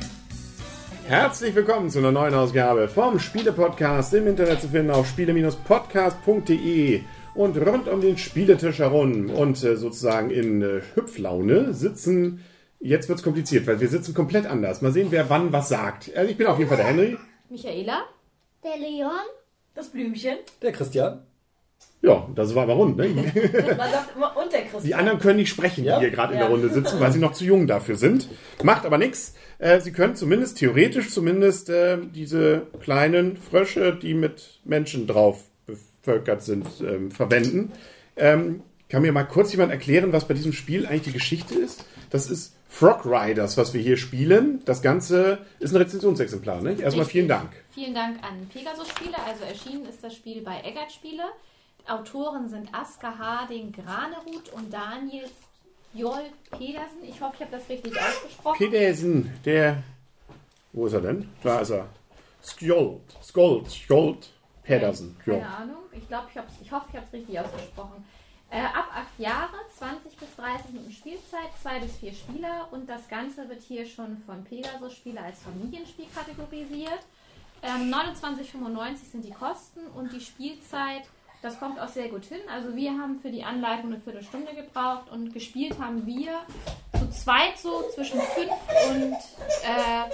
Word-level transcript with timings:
Herzlich 1.07 1.55
willkommen 1.55 1.91
zu 1.91 2.01
einer 2.01 2.11
neuen 2.11 2.35
Ausgabe 2.35 2.89
vom 2.89 3.21
Spiele-Podcast 3.21 4.15
im 4.15 4.27
Internet 4.27 4.63
zu 4.63 4.69
finden 4.69 4.91
auf 4.91 5.07
spiele-podcast.de 5.09 7.03
und 7.37 7.57
rund 7.57 7.87
um 7.87 8.01
den 8.01 8.19
Spieletisch 8.19 8.81
herum 8.81 9.31
und 9.31 9.63
äh, 9.63 9.77
sozusagen 9.77 10.31
in 10.31 10.61
äh, 10.61 10.81
Hüpflaune 10.97 11.73
sitzen. 11.73 12.41
Jetzt 12.81 13.09
wird's 13.09 13.23
kompliziert, 13.23 13.69
weil 13.69 13.79
wir 13.81 13.89
sitzen 13.89 14.13
komplett 14.13 14.47
anders. 14.47 14.83
Mal 14.83 14.91
sehen, 14.91 15.07
wer 15.11 15.31
wann 15.31 15.53
was 15.53 15.69
sagt. 15.69 16.11
Also 16.17 16.29
ich 16.29 16.37
bin 16.37 16.49
auf 16.49 16.59
jeden 16.59 16.69
Fall 16.69 16.79
der 16.79 16.87
Henry. 16.89 17.17
Michaela, 17.49 18.07
Der 18.65 18.77
Leon? 18.77 19.13
das 19.77 19.91
Blümchen. 19.91 20.39
Der 20.63 20.73
Christian. 20.73 21.23
Ja, 22.03 22.27
das 22.35 22.55
war 22.55 22.63
aber 22.63 22.75
rund, 22.75 22.97
ne? 22.97 23.09
Man 23.13 23.91
sagt 23.91 24.17
immer, 24.17 24.35
und 24.37 24.51
der 24.53 24.63
Christian. 24.63 24.85
Die 24.85 24.95
anderen 24.95 25.19
können 25.19 25.37
nicht 25.37 25.51
sprechen, 25.51 25.85
Ja? 25.85 25.97
die 25.99 26.07
hier 26.07 26.11
gerade 26.11 26.33
in 26.33 26.39
Ja. 26.41 26.47
der 26.47 26.55
Runde 26.55 26.71
sitzen, 26.71 26.99
weil 26.99 27.13
sie 27.13 27.19
noch 27.19 27.33
zu 27.33 27.45
jung 27.45 27.67
dafür 27.67 27.97
sind. 27.97 28.29
Macht 28.63 28.87
aber 28.87 28.97
nichts. 28.97 29.35
Äh, 29.59 29.81
sie 29.81 29.93
können 29.93 30.17
zumindest, 30.17 30.57
theoretisch 30.59 31.11
zumindest, 31.11 31.69
äh, 31.69 31.99
diese 32.15 32.63
kleinen 32.83 33.37
Frösche, 33.37 33.95
die 33.95 34.15
mit 34.15 34.61
Menschen 34.65 35.07
drauf 35.07 35.43
bevölkert 35.67 36.43
sind, 36.43 36.67
ähm, 36.81 37.11
verwenden. 37.11 37.73
Ähm, 38.17 38.63
kann 38.89 39.03
mir 39.03 39.13
mal 39.13 39.25
kurz 39.25 39.53
jemand 39.53 39.71
erklären, 39.71 40.13
was 40.13 40.27
bei 40.27 40.35
diesem 40.35 40.53
Spiel 40.55 40.87
eigentlich 40.87 41.03
die 41.03 41.13
Geschichte 41.13 41.55
ist? 41.55 41.85
Das 42.09 42.31
ist 42.31 42.57
Frog 42.69 43.05
Riders, 43.05 43.57
was 43.59 43.75
wir 43.75 43.81
hier 43.81 43.97
spielen. 43.99 44.63
Das 44.65 44.81
Ganze 44.81 45.39
ist 45.59 45.73
ein 45.73 45.77
Rezensionsexemplar, 45.77 46.63
ne? 46.63 46.77
Erstmal 46.81 47.05
vielen 47.05 47.29
Dank. 47.29 47.51
Vielen 47.75 47.95
Dank 47.95 48.17
an 48.23 48.49
Pegasus 48.53 48.89
Spiele. 48.89 49.15
Also 49.29 49.45
erschienen 49.45 49.85
ist 49.87 50.03
das 50.03 50.15
Spiel 50.15 50.41
bei 50.43 50.61
Eggert 50.65 50.91
Spiele. 50.91 51.23
Autoren 51.91 52.49
sind 52.49 52.73
Asker 52.73 53.19
Harding 53.19 53.73
Granerud 53.73 54.49
und 54.53 54.73
Daniel 54.73 55.29
Jol 55.93 56.23
Pedersen. 56.51 57.03
Ich 57.03 57.21
hoffe, 57.21 57.35
ich 57.37 57.41
habe 57.41 57.51
das 57.51 57.69
richtig 57.69 58.01
ausgesprochen. 58.01 58.59
Pedersen, 58.59 59.39
der. 59.45 59.83
Wo 60.73 60.87
ist 60.87 60.93
er 60.93 61.01
denn? 61.01 61.29
Da 61.43 61.61
ist 61.61 61.71
er. 61.71 61.89
Skjold. 62.43 63.03
Skold. 63.23 63.71
Skjold. 63.71 64.31
Pedersen. 64.63 65.17
Ja. 65.27 65.35
Keine 65.35 65.49
Ahnung. 65.49 65.77
Ich 65.93 66.07
glaube, 66.07 66.29
ich, 66.31 66.67
ich 66.67 66.73
hoffe, 66.73 66.87
ich 66.91 66.97
habe 66.97 67.07
es 67.07 67.13
richtig 67.13 67.41
ausgesprochen. 67.41 68.05
Äh, 68.51 68.63
ab 68.63 68.89
acht 68.93 69.19
Jahre, 69.19 69.57
20 69.79 70.17
bis 70.17 70.37
30 70.37 70.73
Minuten 70.73 70.93
Spielzeit, 70.93 71.51
zwei 71.63 71.79
bis 71.79 71.97
vier 71.97 72.13
Spieler 72.13 72.69
und 72.73 72.89
das 72.89 73.09
Ganze 73.09 73.49
wird 73.49 73.63
hier 73.63 73.87
schon 73.87 74.19
von 74.27 74.43
Pegasus 74.45 74.95
Spiele 74.95 75.21
als 75.21 75.41
Familienspiel 75.41 76.07
kategorisiert. 76.13 77.01
Ähm, 77.63 77.93
29,95 77.93 79.11
sind 79.13 79.25
die 79.25 79.31
Kosten 79.31 79.87
und 79.95 80.13
die 80.13 80.21
Spielzeit, 80.21 81.03
das 81.43 81.59
kommt 81.59 81.81
auch 81.81 81.89
sehr 81.89 82.09
gut 82.09 82.25
hin. 82.25 82.41
Also 82.53 82.75
wir 82.77 82.93
haben 82.93 83.19
für 83.21 83.31
die 83.31 83.43
Anleitung 83.43 83.93
eine 83.93 84.01
Viertelstunde 84.01 84.55
gebraucht 84.55 85.11
und 85.11 85.33
gespielt 85.33 85.79
haben 85.79 86.07
wir 86.07 86.41
zu 86.99 87.11
zweit 87.11 87.59
so 87.59 87.83
zwischen 87.95 88.21
5 88.21 88.51
und 88.91 89.15
äh, 89.15 90.11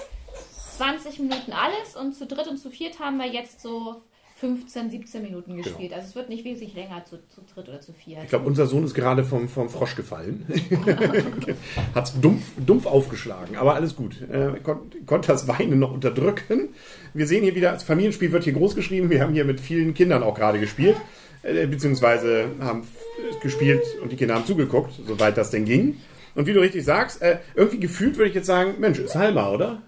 20 0.76 1.20
Minuten 1.20 1.52
alles 1.52 1.96
und 1.96 2.12
zu 2.12 2.26
dritt 2.26 2.48
und 2.48 2.58
zu 2.58 2.70
viert 2.70 3.00
haben 3.00 3.16
wir 3.16 3.26
jetzt 3.26 3.60
so 3.60 4.02
15, 4.38 4.90
17 4.90 5.22
Minuten 5.22 5.56
gespielt. 5.56 5.92
Also 5.94 6.08
es 6.08 6.14
wird 6.14 6.28
nicht 6.28 6.44
wesentlich 6.44 6.74
länger 6.74 7.02
zu, 7.06 7.16
zu 7.28 7.40
dritt 7.54 7.68
oder 7.70 7.80
zu 7.80 7.92
viert. 7.94 8.20
Ich 8.24 8.28
glaube, 8.28 8.46
unser 8.46 8.66
Sohn 8.66 8.84
ist 8.84 8.92
gerade 8.94 9.24
vom, 9.24 9.48
vom 9.48 9.70
Frosch 9.70 9.96
gefallen. 9.96 10.44
Hat 11.94 12.04
es 12.04 12.20
dumpf, 12.20 12.44
dumpf 12.64 12.86
aufgeschlagen, 12.86 13.56
aber 13.56 13.74
alles 13.74 13.96
gut. 13.96 14.20
Äh, 14.30 14.60
kon, 14.62 14.90
konnte 15.06 15.28
das 15.28 15.48
Weinen 15.48 15.78
noch 15.78 15.92
unterdrücken. 15.92 16.68
Wir 17.14 17.26
sehen 17.26 17.44
hier 17.44 17.54
wieder, 17.54 17.72
das 17.72 17.82
Familienspiel 17.84 18.30
wird 18.32 18.44
hier 18.44 18.52
groß 18.52 18.74
geschrieben. 18.74 19.08
Wir 19.10 19.22
haben 19.22 19.32
hier 19.32 19.44
mit 19.44 19.58
vielen 19.60 19.94
Kindern 19.94 20.22
auch 20.22 20.34
gerade 20.34 20.60
gespielt. 20.60 20.96
Äh, 21.42 21.66
beziehungsweise 21.66 22.46
haben 22.60 22.80
f- 22.80 23.40
gespielt 23.40 23.82
und 24.02 24.12
die 24.12 24.16
Kinder 24.16 24.34
haben 24.34 24.44
zugeguckt, 24.46 24.92
soweit 25.06 25.36
das 25.38 25.50
denn 25.50 25.64
ging. 25.64 25.96
Und 26.34 26.46
wie 26.46 26.52
du 26.52 26.60
richtig 26.60 26.84
sagst, 26.84 27.22
äh, 27.22 27.38
irgendwie 27.54 27.80
gefühlt 27.80 28.16
würde 28.18 28.28
ich 28.28 28.34
jetzt 28.34 28.46
sagen, 28.46 28.74
Mensch, 28.80 28.98
ist 28.98 29.14
Halma, 29.14 29.50
oder? 29.50 29.80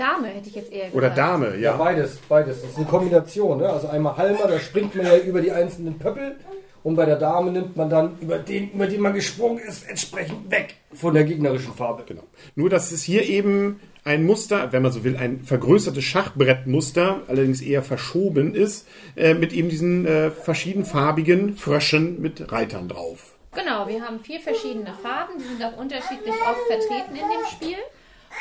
Dame 0.00 0.28
hätte 0.28 0.48
ich 0.48 0.54
jetzt 0.54 0.72
eher 0.72 0.86
gesagt. 0.86 0.94
Oder 0.96 1.10
Dame, 1.10 1.50
Ja, 1.56 1.72
ja. 1.72 1.76
beides, 1.76 2.16
beides. 2.28 2.62
Das 2.62 2.70
ist 2.70 2.76
eine 2.76 2.86
Kombination. 2.86 3.58
Ne? 3.58 3.68
Also 3.68 3.88
einmal 3.88 4.16
Halmer, 4.16 4.48
da 4.48 4.58
springt 4.58 4.94
man 4.94 5.06
ja 5.06 5.18
über 5.18 5.40
die 5.40 5.52
einzelnen 5.52 5.98
Pöppel. 5.98 6.36
Und 6.82 6.96
bei 6.96 7.04
der 7.04 7.16
Dame 7.16 7.52
nimmt 7.52 7.76
man 7.76 7.90
dann 7.90 8.16
über 8.22 8.38
den, 8.38 8.70
über 8.72 8.86
den 8.86 9.02
man 9.02 9.12
gesprungen 9.12 9.58
ist, 9.58 9.86
entsprechend 9.86 10.50
weg 10.50 10.76
von 10.94 11.12
der 11.12 11.24
gegnerischen 11.24 11.74
Farbe. 11.74 12.04
Genau. 12.06 12.22
Nur, 12.54 12.70
dass 12.70 12.90
es 12.90 13.02
hier 13.02 13.28
eben 13.28 13.80
ein 14.02 14.24
Muster, 14.24 14.72
wenn 14.72 14.82
man 14.82 14.90
so 14.90 15.04
will, 15.04 15.18
ein 15.18 15.42
vergrößertes 15.44 16.02
Schachbrettmuster, 16.02 17.20
allerdings 17.28 17.60
eher 17.60 17.82
verschoben 17.82 18.54
ist, 18.54 18.88
äh, 19.14 19.34
mit 19.34 19.52
eben 19.52 19.68
diesen 19.68 20.06
äh, 20.06 20.30
verschiedenfarbigen 20.30 21.56
Fröschen 21.56 22.22
mit 22.22 22.50
Reitern 22.50 22.88
drauf. 22.88 23.34
Genau, 23.52 23.86
wir 23.86 24.00
haben 24.00 24.20
vier 24.20 24.40
verschiedene 24.40 24.94
Farben, 25.02 25.34
die 25.38 25.44
sind 25.44 25.62
auch 25.62 25.76
unterschiedlich 25.76 26.34
oft 26.48 26.60
vertreten 26.66 27.10
in 27.14 27.28
dem 27.28 27.46
Spiel. 27.50 27.76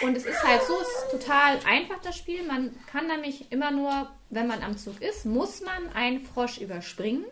Und 0.01 0.15
es 0.15 0.25
ist 0.25 0.43
halt 0.43 0.61
so, 0.63 0.73
es 0.79 0.87
ist 0.87 1.11
total 1.11 1.59
einfach 1.65 1.99
das 2.01 2.17
Spiel. 2.17 2.43
Man 2.43 2.75
kann 2.91 3.07
nämlich 3.07 3.51
immer 3.51 3.71
nur, 3.71 4.09
wenn 4.29 4.47
man 4.47 4.63
am 4.63 4.77
Zug 4.77 5.01
ist, 5.01 5.25
muss 5.25 5.61
man 5.61 5.93
einen 5.93 6.21
Frosch 6.21 6.57
überspringen. 6.59 7.25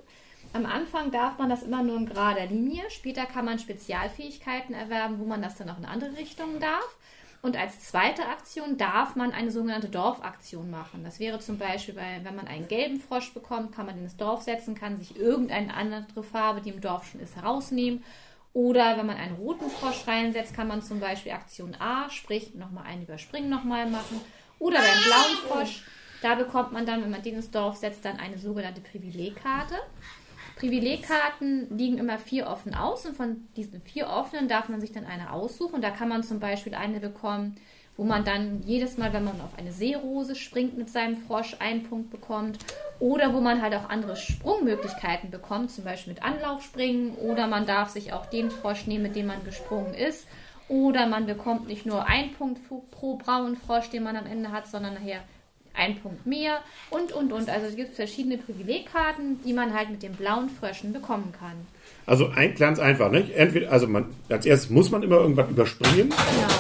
Am 0.54 0.66
Anfang 0.66 1.12
darf 1.12 1.38
man 1.38 1.50
das 1.50 1.64
immer 1.64 1.84
nur 1.84 1.98
in 1.98 2.08
gerader 2.08 2.46
Linie. 2.46 2.84
Später 2.90 3.26
kann 3.26 3.46
man 3.46 3.60
Spezialfähigkeiten 3.60 4.76
erwerben, 4.76 5.20
wo 5.20 5.26
man 5.26 5.42
das 5.42 5.56
dann 5.56 5.70
auch 5.70 5.78
in 5.78 5.86
andere 5.86 6.18
Richtungen 6.18 6.60
darf. 6.60 6.98
Und 7.42 7.56
als 7.56 7.82
zweite 7.82 8.26
Aktion 8.26 8.78
darf 8.78 9.16
man 9.16 9.32
eine 9.32 9.52
sogenannte 9.52 9.90
Dorfaktion 9.90 10.70
machen. 10.70 11.04
Das 11.04 11.20
wäre 11.20 11.40
zum 11.40 11.58
Beispiel, 11.58 11.94
bei, 11.94 12.20
wenn 12.24 12.36
man 12.36 12.48
einen 12.48 12.68
gelben 12.68 13.00
Frosch 13.00 13.34
bekommt, 13.34 13.74
kann 13.74 13.86
man 13.86 13.98
in 13.98 14.04
das 14.04 14.18
Dorf 14.18 14.42
setzen, 14.42 14.76
kann 14.76 14.98
sich 14.98 15.16
irgendeine 15.18 15.74
andere 15.74 16.24
Farbe, 16.24 16.62
die 16.62 16.72
im 16.72 16.82
Dorf 16.82 17.08
schon 17.08 17.22
ist, 17.22 17.36
herausnehmen. 17.36 18.04
Oder 18.58 18.98
wenn 18.98 19.06
man 19.06 19.18
einen 19.18 19.36
roten 19.36 19.70
Frosch 19.70 20.08
reinsetzt, 20.08 20.56
kann 20.56 20.68
man 20.68 20.82
zum 20.82 21.00
Beispiel 21.00 21.32
Aktion 21.32 21.76
A, 21.78 22.10
sprich 22.10 22.56
nochmal 22.56 22.86
einen 22.86 23.04
Überspringen 23.04 23.52
nochmal 23.52 23.88
machen. 23.88 24.20
Oder 24.58 24.80
beim 24.80 25.04
blauen 25.06 25.38
Frosch, 25.48 25.84
da 26.24 26.34
bekommt 26.34 26.72
man 26.72 26.88
dann, 26.88 27.04
wenn 27.04 27.12
man 27.12 27.22
den 27.22 27.36
ins 27.36 27.52
Dorf 27.52 27.76
setzt, 27.76 28.04
dann 28.04 28.18
eine 28.18 28.40
sogenannte 28.40 28.82
Privilegkarte. 28.82 29.76
Privilegkarten 30.56 31.78
liegen 31.78 32.00
immer 32.00 32.18
vier 32.18 32.48
offen 32.48 32.74
aus 32.74 33.06
und 33.06 33.16
von 33.16 33.48
diesen 33.56 33.80
vier 33.84 34.08
offenen 34.08 34.48
darf 34.48 34.70
man 34.70 34.82
sich 34.82 34.92
dann 34.92 35.06
eine 35.06 35.32
aussuchen. 35.34 35.84
Da 35.84 35.92
kann 35.92 36.10
man 36.10 36.24
zum 36.24 36.40
Beispiel 36.40 36.74
eine 36.74 37.00
bekommen, 37.00 37.58
wo 37.98 38.04
man 38.04 38.24
dann 38.24 38.62
jedes 38.64 38.98
Mal, 38.98 39.12
wenn 39.12 39.24
man 39.24 39.42
auf 39.42 39.58
eine 39.58 39.72
Seerose 39.72 40.36
springt 40.36 40.78
mit 40.78 40.90
seinem 40.90 41.18
Frosch, 41.18 41.56
einen 41.60 41.84
Punkt 41.84 42.12
bekommt. 42.12 42.60
Oder 43.00 43.34
wo 43.34 43.42
man 43.42 43.62
halt 43.62 43.74
auch 43.74 43.90
andere 43.90 44.16
Sprungmöglichkeiten 44.16 45.32
bekommt, 45.32 45.72
zum 45.72 45.84
Beispiel 45.84 46.14
mit 46.14 46.24
Anlaufspringen. 46.24 47.16
Oder 47.16 47.48
man 47.48 47.66
darf 47.66 47.90
sich 47.90 48.14
auch 48.14 48.28
den 48.28 48.52
Frosch 48.52 48.88
nehmen, 48.88 49.04
mit 49.04 49.16
dem 49.16 49.26
man 49.28 49.44
gesprungen 49.44 49.94
ist. 49.96 50.28
Oder 50.70 51.08
man 51.08 51.26
bekommt 51.26 51.68
nicht 51.68 51.86
nur 51.86 52.08
einen 52.08 52.34
Punkt 52.34 52.60
pro- 52.92 53.16
braunen 53.16 53.56
Frosch, 53.56 53.90
den 53.90 54.04
man 54.04 54.16
am 54.16 54.26
Ende 54.26 54.52
hat, 54.52 54.68
sondern 54.68 54.94
nachher 54.96 55.22
ein 55.78 56.00
Punkt 56.00 56.26
mehr 56.26 56.60
und, 56.90 57.12
und, 57.12 57.32
und. 57.32 57.50
Also 57.50 57.68
es 57.68 57.76
gibt 57.76 57.96
verschiedene 57.96 58.38
Privilegkarten, 58.38 59.40
die 59.44 59.54
man 59.54 59.74
halt 59.74 59.90
mit 59.90 60.04
den 60.04 60.14
blauen 60.14 60.50
Fröschen 60.50 60.94
bekommen 60.94 61.34
kann. 61.38 61.68
Also 62.06 62.30
ein, 62.30 62.56
ganz 62.56 62.80
einfach, 62.80 63.12
nicht? 63.12 63.32
Entweder, 63.36 63.72
also 63.72 63.86
man, 63.86 64.06
als 64.30 64.46
erstes 64.46 64.70
muss 64.70 64.92
man 64.92 65.04
immer 65.04 65.18
irgendwas 65.18 65.50
überspringen, 65.50 66.14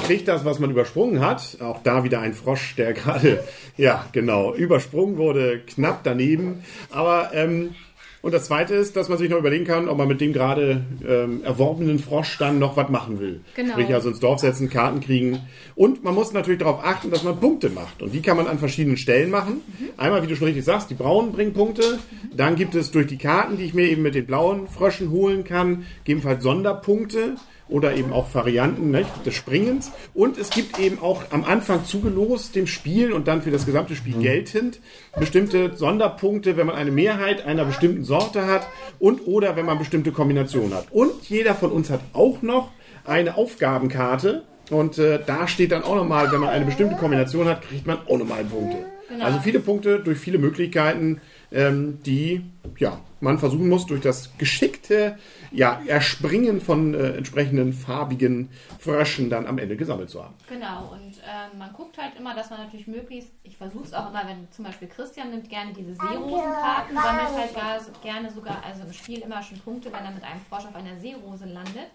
kriegt 0.05 0.27
das, 0.27 0.43
was 0.43 0.59
man 0.59 0.71
übersprungen 0.71 1.21
hat. 1.21 1.57
Auch 1.61 1.81
da 1.83 2.03
wieder 2.03 2.19
ein 2.19 2.33
Frosch, 2.33 2.75
der 2.75 2.93
gerade, 2.93 3.43
ja, 3.77 4.05
genau, 4.11 4.53
übersprungen 4.53 5.17
wurde, 5.17 5.59
knapp 5.59 6.01
daneben. 6.03 6.63
Aber, 6.91 7.31
ähm, 7.33 7.75
und 8.21 8.33
das 8.33 8.45
zweite 8.45 8.73
ist, 8.73 8.95
dass 8.95 9.09
man 9.09 9.17
sich 9.17 9.29
noch 9.29 9.37
überlegen 9.37 9.65
kann, 9.65 9.87
ob 9.87 9.97
man 9.97 10.07
mit 10.07 10.21
dem 10.21 10.33
gerade 10.33 10.83
ähm, 11.07 11.43
erworbenen 11.43 11.99
Frosch 11.99 12.37
dann 12.39 12.57
noch 12.59 12.75
was 12.75 12.89
machen 12.89 13.19
will. 13.19 13.41
Genau. 13.55 13.73
Sprich, 13.73 13.93
also 13.93 14.09
ins 14.09 14.19
Dorf 14.19 14.39
setzen, 14.39 14.69
Karten 14.69 15.01
kriegen. 15.01 15.39
Und 15.75 16.03
man 16.03 16.15
muss 16.15 16.33
natürlich 16.33 16.59
darauf 16.59 16.83
achten, 16.83 17.11
dass 17.11 17.23
man 17.23 17.39
Punkte 17.39 17.69
macht. 17.69 18.01
Und 18.01 18.13
die 18.13 18.21
kann 18.21 18.35
man 18.35 18.47
an 18.47 18.57
verschiedenen 18.57 18.97
Stellen 18.97 19.29
machen. 19.29 19.61
Einmal, 19.97 20.23
wie 20.23 20.27
du 20.27 20.35
schon 20.35 20.47
richtig 20.47 20.65
sagst, 20.65 20.89
die 20.89 20.95
braunen 20.95 21.31
bringen 21.31 21.53
Punkte. 21.53 21.99
Dann 22.35 22.55
gibt 22.55 22.75
es 22.75 22.91
durch 22.91 23.07
die 23.07 23.17
Karten, 23.17 23.57
die 23.57 23.65
ich 23.65 23.73
mir 23.73 23.87
eben 23.87 24.01
mit 24.01 24.15
den 24.15 24.25
blauen 24.25 24.67
Fröschen 24.67 25.11
holen 25.11 25.43
kann, 25.43 25.85
gegebenenfalls 26.03 26.43
Sonderpunkte 26.43 27.35
oder 27.69 27.95
eben 27.95 28.13
auch 28.13 28.33
Varianten 28.33 28.91
nicht, 28.91 29.09
des 29.25 29.33
Springens. 29.33 29.91
Und 30.13 30.37
es 30.37 30.49
gibt 30.49 30.79
eben 30.79 30.99
auch 30.99 31.23
am 31.31 31.43
Anfang 31.43 31.85
zugelost 31.85 32.55
dem 32.55 32.67
Spiel 32.67 33.11
und 33.11 33.27
dann 33.27 33.41
für 33.41 33.51
das 33.51 33.65
gesamte 33.65 33.95
Spiel 33.95 34.17
geltend 34.17 34.79
bestimmte 35.19 35.75
Sonderpunkte, 35.75 36.57
wenn 36.57 36.67
man 36.67 36.75
eine 36.75 36.91
Mehrheit 36.91 37.45
einer 37.45 37.65
bestimmten 37.65 38.03
Sorte 38.03 38.47
hat 38.47 38.67
und 38.99 39.27
oder 39.27 39.55
wenn 39.55 39.65
man 39.65 39.77
bestimmte 39.77 40.11
Kombinationen 40.11 40.73
hat. 40.73 40.87
Und 40.91 41.29
jeder 41.29 41.55
von 41.55 41.71
uns 41.71 41.89
hat 41.89 42.01
auch 42.13 42.41
noch 42.41 42.71
eine 43.05 43.37
Aufgabenkarte 43.37 44.43
und 44.69 44.97
äh, 44.97 45.19
da 45.25 45.47
steht 45.47 45.71
dann 45.71 45.83
auch 45.83 45.95
nochmal, 45.95 46.31
wenn 46.31 46.39
man 46.39 46.49
eine 46.49 46.65
bestimmte 46.65 46.95
Kombination 46.95 47.47
hat, 47.47 47.61
kriegt 47.61 47.87
man 47.87 47.99
auch 48.07 48.17
nochmal 48.17 48.43
Punkte. 48.43 48.85
Genau. 49.09 49.25
Also 49.25 49.39
viele 49.39 49.59
Punkte 49.59 49.99
durch 49.99 50.17
viele 50.17 50.37
Möglichkeiten. 50.37 51.21
Ähm, 51.51 51.99
die 52.03 52.43
ja, 52.77 52.99
man 53.19 53.39
versuchen 53.39 53.69
muss, 53.69 53.85
durch 53.85 54.01
das 54.01 54.37
geschickte 54.37 55.17
ja, 55.51 55.81
Erspringen 55.87 56.61
von 56.61 56.93
äh, 56.93 57.17
entsprechenden 57.17 57.73
farbigen 57.73 58.49
Fröschen 58.79 59.29
dann 59.29 59.47
am 59.47 59.57
Ende 59.57 59.77
gesammelt 59.77 60.09
zu 60.09 60.23
haben. 60.23 60.35
Genau, 60.47 60.91
und 60.91 61.17
ähm, 61.17 61.57
man 61.57 61.73
guckt 61.73 61.97
halt 61.97 62.13
immer, 62.19 62.35
dass 62.35 62.49
man 62.49 62.59
natürlich 62.59 62.87
möglichst, 62.87 63.31
ich 63.43 63.57
versuche 63.57 63.85
es 63.85 63.93
auch 63.93 64.09
immer, 64.09 64.23
wenn 64.27 64.51
zum 64.51 64.65
Beispiel 64.65 64.87
Christian 64.87 65.31
nimmt 65.31 65.49
gerne 65.49 65.73
diese 65.73 65.95
Seerosenkarten, 65.95 66.95
sammelt 66.95 67.37
halt 67.37 67.55
gar, 67.55 67.79
gerne 68.03 68.31
sogar, 68.31 68.63
also 68.63 68.83
im 68.83 68.93
Spiel 68.93 69.19
immer 69.19 69.41
schon 69.41 69.59
Punkte, 69.59 69.91
wenn 69.91 70.03
er 70.03 70.11
mit 70.11 70.23
einem 70.23 70.41
Frosch 70.49 70.65
auf 70.65 70.75
einer 70.75 70.99
Seerose 70.99 71.45
landet. 71.45 71.87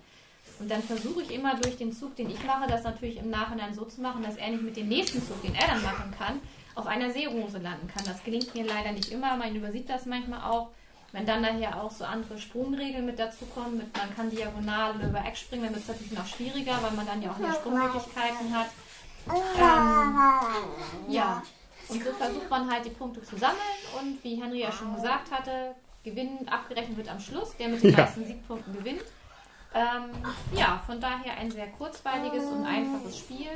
Und 0.58 0.70
dann 0.70 0.82
versuche 0.82 1.22
ich 1.22 1.32
immer 1.32 1.56
durch 1.56 1.76
den 1.76 1.92
Zug, 1.92 2.14
den 2.16 2.30
ich 2.30 2.44
mache, 2.44 2.68
das 2.68 2.84
natürlich 2.84 3.18
im 3.18 3.30
Nachhinein 3.30 3.74
so 3.74 3.84
zu 3.84 4.00
machen, 4.00 4.22
dass 4.22 4.36
er 4.36 4.50
nicht 4.50 4.62
mit 4.62 4.76
dem 4.76 4.88
nächsten 4.88 5.22
Zug, 5.26 5.40
den 5.42 5.54
er 5.54 5.66
dann 5.66 5.82
machen 5.82 6.12
kann, 6.16 6.40
auf 6.74 6.86
einer 6.86 7.10
Seerose 7.10 7.58
landen 7.58 7.88
kann. 7.88 8.04
Das 8.04 8.22
gelingt 8.24 8.54
mir 8.54 8.64
leider 8.64 8.92
nicht 8.92 9.10
immer, 9.10 9.36
man 9.36 9.54
übersieht 9.54 9.88
das 9.88 10.06
manchmal 10.06 10.42
auch. 10.50 10.70
Wenn 11.14 11.26
dann 11.26 11.42
daher 11.42 11.82
auch 11.82 11.90
so 11.90 12.04
andere 12.04 12.38
Sprungregeln 12.38 13.04
mit 13.04 13.18
dazu 13.18 13.44
kommen, 13.54 13.76
mit 13.76 13.94
man 13.94 14.14
kann 14.16 14.30
diagonal 14.30 14.94
oder 14.96 15.08
über 15.08 15.22
Eck 15.24 15.36
springen, 15.36 15.64
dann 15.64 15.74
wird 15.74 15.82
es 15.82 15.88
natürlich 15.88 16.12
noch 16.12 16.26
schwieriger, 16.26 16.78
weil 16.82 16.92
man 16.92 17.06
dann 17.06 17.20
ja 17.20 17.30
auch 17.30 17.36
mehr 17.38 17.52
Sprungmöglichkeiten 17.52 18.56
hat. 18.56 18.68
Ähm, 19.28 21.12
ja, 21.12 21.42
und 21.88 22.02
so 22.02 22.12
versucht 22.12 22.48
man 22.50 22.70
halt 22.70 22.84
die 22.86 22.90
Punkte 22.90 23.22
zu 23.22 23.36
sammeln 23.36 23.58
und 24.00 24.24
wie 24.24 24.40
Henry 24.42 24.60
ja 24.60 24.72
schon 24.72 24.94
gesagt 24.94 25.30
hatte, 25.30 25.74
Gewinn 26.02 26.48
abgerechnet 26.48 26.96
wird 26.96 27.08
am 27.10 27.20
Schluss, 27.20 27.54
der 27.58 27.68
mit 27.68 27.82
den 27.82 27.90
Ja. 27.92 27.98
meisten 27.98 28.24
Siegpunkten 28.24 28.72
gewinnt. 28.74 29.02
Ähm, 29.74 30.10
ja, 30.54 30.82
von 30.86 31.00
daher 31.00 31.38
ein 31.38 31.50
sehr 31.50 31.68
kurzweiliges 31.68 32.44
und 32.44 32.66
einfaches 32.66 33.18
Spiel. 33.18 33.48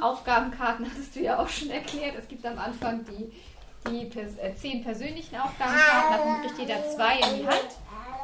Aufgabenkarten 0.00 0.86
hattest 0.90 1.14
du 1.16 1.20
ja 1.20 1.38
auch 1.38 1.48
schon 1.48 1.70
erklärt. 1.70 2.14
Es 2.18 2.28
gibt 2.28 2.46
am 2.46 2.58
Anfang 2.58 3.04
die, 3.04 3.32
die 3.90 4.06
pers 4.06 4.38
äh, 4.38 4.54
zehn 4.54 4.82
persönlichen 4.82 5.36
Aufgabenkarten, 5.36 6.12
davon 6.12 6.40
kriegt 6.42 6.58
jeder 6.58 6.82
zwei 6.90 7.18
in 7.18 7.40
die 7.40 7.46
Hand. 7.46 7.68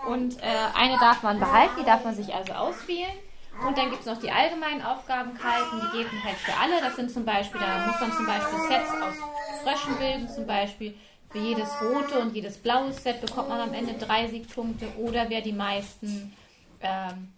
Und 0.07 0.43
äh, 0.43 0.47
eine 0.75 0.99
darf 0.99 1.23
man 1.23 1.39
behalten, 1.39 1.75
die 1.81 1.85
darf 1.85 2.05
man 2.05 2.15
sich 2.15 2.35
also 2.35 2.53
auswählen. 2.53 3.13
Und 3.67 3.79
dann 3.79 3.91
gibt 3.91 4.01
es 4.01 4.07
noch 4.07 4.19
die 4.19 4.31
allgemeinen 4.31 4.83
Aufgabenkarten, 4.83 5.81
die 5.81 5.97
gelten 5.97 6.25
halt 6.25 6.37
für 6.37 6.57
alle. 6.57 6.81
Das 6.81 6.97
sind 6.97 7.11
zum 7.11 7.25
Beispiel, 7.25 7.61
da 7.61 7.87
muss 7.87 8.01
man 8.01 8.13
zum 8.13 8.27
Beispiel 8.27 8.59
Sets 8.69 8.91
aus 8.91 9.15
Fröschen 9.63 9.97
bilden, 9.97 10.29
zum 10.29 10.47
Beispiel 10.47 10.95
für 11.31 11.39
jedes 11.39 11.69
rote 11.81 12.19
und 12.19 12.35
jedes 12.35 12.59
blaue 12.59 12.93
Set 12.93 13.21
bekommt 13.21 13.49
man 13.49 13.61
am 13.61 13.73
Ende 13.73 13.95
drei 13.95 14.27
Siegpunkte. 14.29 14.87
Oder 14.99 15.31
wer 15.31 15.41
die 15.41 15.53
meisten 15.53 16.35
ähm, 16.85 17.29